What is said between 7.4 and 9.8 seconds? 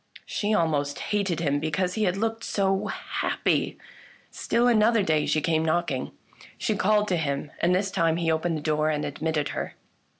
and this time he opened the door and admitted her.